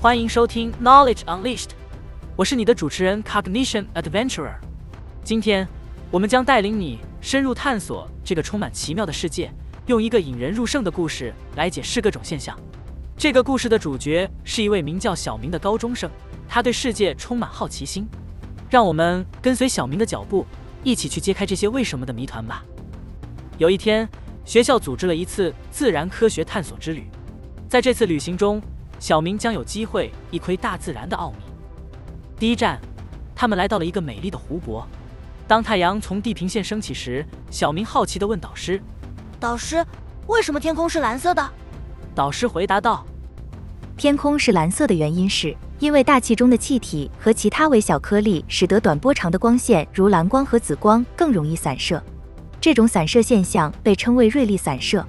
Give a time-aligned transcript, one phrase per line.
[0.00, 1.70] 欢迎收听 Knowledge Unleashed，
[2.34, 4.56] 我是你的主持人 Cognition Adventurer。
[5.22, 5.68] 今天，
[6.10, 9.52] 我们将带领你深入探索这个充满奇妙的世界，
[9.86, 12.58] 用一个引人入胜的故事来解释各种现象。
[13.22, 16.10] 这个故事的主角是一位名叫小明的高中生，
[16.48, 18.04] 他对世界充满好奇心。
[18.68, 20.44] 让我们跟随小明的脚步，
[20.82, 22.64] 一起去揭开这些为什么的谜团吧。
[23.58, 24.08] 有一天，
[24.44, 27.06] 学校组织了一次自然科学探索之旅，
[27.68, 28.60] 在这次旅行中。
[28.98, 31.36] 小明将有机会一窥大自然的奥秘。
[32.40, 32.80] 第一站，
[33.36, 34.84] 他们来到了一个美丽的湖泊。
[35.46, 38.82] 当太阳从地平线升起时，小明好奇地问导师
[39.38, 39.86] ：“导师，
[40.26, 41.48] 为什么天空是蓝色的？”
[42.16, 43.06] 导师回答道
[44.02, 52.02] ：“天空是蓝色的原因是因为大气中的气体和其他微小颗粒，使得短波长的光线，如蓝光和紫光，更容易散射。
[52.60, 55.06] 这种散射现象被称为瑞利散射。”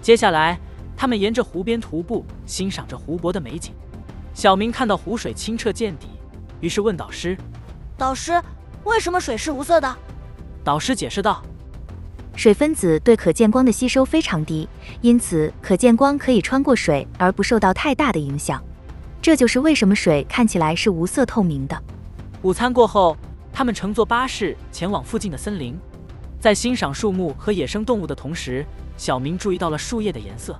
[0.00, 0.56] 接下来。
[0.96, 3.74] 他们沿着湖边徒步，欣赏着湖泊的美景。
[4.34, 6.06] 小明看到湖水清澈见底，
[6.60, 7.36] 于是问导师
[7.98, 8.40] ：“导师，
[8.84, 9.96] 为什么水是无色的？”
[10.62, 11.42] 导师解释道
[12.38, 14.68] ：“水分子对可见光的吸收非常低，
[15.00, 18.62] 因此可见光可以穿过水而不受到太大的影响。
[19.20, 21.76] 这就是为什么水看起来是无色透明的。”
[22.42, 23.16] 午餐过后，
[23.52, 25.76] 他们乘坐巴士前往附近的森林，
[26.38, 28.64] 在欣赏树木和野生动物的同时，
[28.96, 30.56] 小明注意到了树叶的颜色。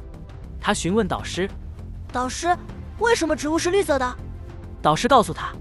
[0.60, 1.48] 他询问导师
[2.10, 2.48] ：“导师，
[2.98, 4.16] 为什么植物是绿色的？”
[4.82, 5.52] 导师告诉他：“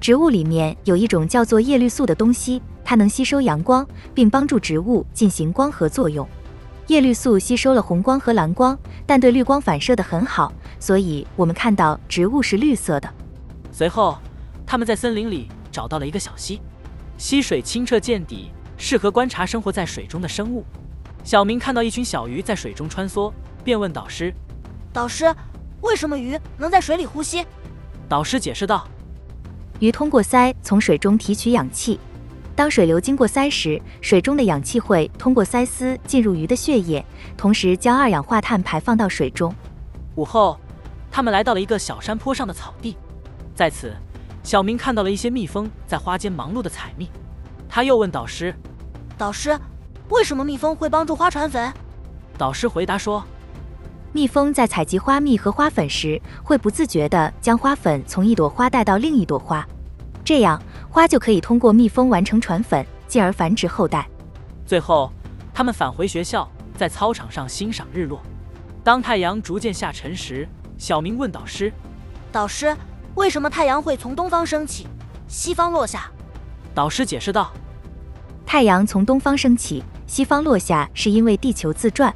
[0.00, 6.28] 植物里面有一种叫做叶绿素的东西，它能吸收阳光，并帮助植物进行光合作用。
[6.88, 13.08] 叶绿素吸收了红光和蓝光，但对绿光反射的很好，所以我们看到植物是绿色的。”
[13.72, 14.18] 随后，
[14.66, 16.60] 他们在森林里找到了一个小溪，
[17.16, 20.64] 溪水清澈见底，适合观察生活在水中的生物。
[21.24, 23.32] 小明看到一群小鱼在水中穿梭。
[23.64, 24.30] 便问导师
[24.92, 25.34] ：“导师，
[25.80, 27.46] 为什么鱼能在水里呼吸？”
[28.10, 28.86] 导师解释道
[29.80, 31.98] ：“鱼通过鳃从水中提取氧气，
[32.56, 37.04] 当水流经过鳃时，水中的氧气会通过鳃丝进入鱼的血液，
[37.36, 39.54] 同时将二氧化碳排放到水中。”
[40.14, 40.58] 午后，
[41.10, 42.96] 他们来到了一个小山坡上的草地，
[43.54, 43.92] 在此，
[44.42, 47.10] 小明看到了一些蜜蜂在花间忙碌的采蜜。
[47.68, 48.54] 他又问导师
[49.18, 49.58] ：“导师，
[50.10, 51.72] 为什么蜜蜂会帮助花传粉？”
[52.38, 53.24] 导师回答说。
[54.12, 59.66] 蜜蜂在采集花蜜和花粉时，会不自觉地将花粉从一朵花带到另一朵花，
[60.24, 60.62] 这样
[60.94, 64.08] 花就可以通过蜜蜂完成传粉，进而繁殖后代。
[64.64, 65.10] 最后，
[65.52, 68.22] 他们返回学校，在操场上欣赏日落。
[68.84, 71.72] 当太阳逐渐下沉时，小明问导师
[72.30, 72.76] ：“导师，
[73.16, 74.86] 为什么太阳会从东方升起，
[75.26, 76.08] 西方落下？”
[76.72, 77.52] 导师解释道
[78.46, 82.14] ：“太阳从东方升起，西方落下，是因为地球自转。”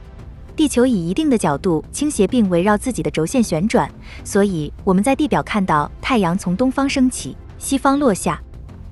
[0.55, 3.91] 地球以一定的角度倾斜并围绕自己的轴线旋转，
[4.22, 8.41] 所以我们在地表看到太阳从东方升起，西方落下。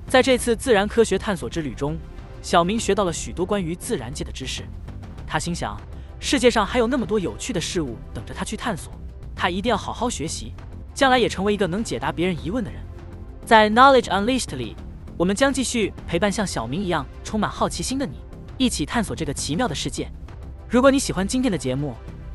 [0.07, 1.97] 在这次自然科学探索之旅中，
[2.41, 4.63] 小明学到了许多关于自然界的知识。
[5.27, 5.77] 他心想，
[6.17, 8.93] 世界上还有那么多有趣的事物等着他去探索，
[9.35, 10.53] 他一定要好好学习，
[10.93, 12.81] 将来也成为一个能解答别人疑问的人。
[13.45, 14.77] 在 Knowledge Unleashed 里，
[15.17, 18.19] 我们将继续陪伴像小明一样充满好奇心的你，
[18.57, 20.09] 一起探索这个奇妙的世界。
[20.69, 21.93] 如果你喜欢今天的节目，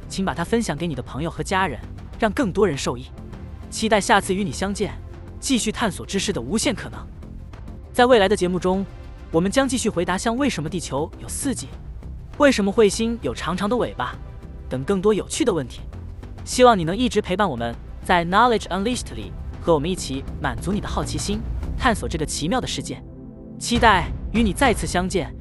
[0.09, 1.81] 请把它分享给你的朋友和家人，
[2.19, 3.07] 让更多人受益。
[3.71, 4.93] 期待下次与你相见，
[5.41, 7.12] 继续探索知识的无限可能。
[7.93, 8.85] 在未来的节目中，
[9.31, 11.69] 我们将继续回答像为什么地球有四季、
[12.39, 14.17] 为什么彗星有长长的尾巴
[14.67, 15.81] 等更多有趣的问题。
[16.43, 21.41] 希望你能一直陪伴我们在 Knowledge Unleashed 里，和我们一起满足你的好奇心，
[21.79, 23.03] 探索这个奇妙的世界。
[23.59, 25.33] 期待与你再次相见。